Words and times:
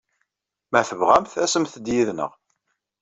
Ma 0.71 0.81
tebɣamt, 0.89 1.33
asemt-d 1.45 1.87
yid-neɣ. 1.95 2.31